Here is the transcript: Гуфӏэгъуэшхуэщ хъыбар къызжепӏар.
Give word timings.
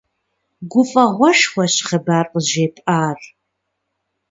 Гуфӏэгъуэшхуэщ 0.71 1.75
хъыбар 1.87 2.25
къызжепӏар. 2.31 3.19